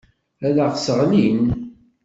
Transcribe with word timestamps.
Ad 0.47 0.57
aɣ-sseɣlin. 0.65 1.41